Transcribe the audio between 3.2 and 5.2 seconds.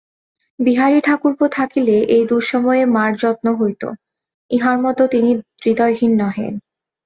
যত্ন হইত–ইঁহার মতো